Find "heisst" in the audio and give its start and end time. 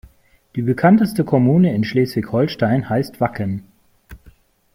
2.89-3.21